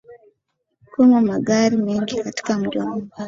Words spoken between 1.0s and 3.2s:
magari mengi katika mji wa Mombasa